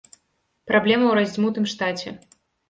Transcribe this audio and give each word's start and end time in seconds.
Праблема 0.71 1.05
ў 1.09 1.13
раздзьмутым 1.19 1.69
штаце. 1.75 2.17